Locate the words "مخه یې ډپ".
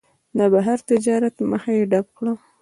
1.51-2.07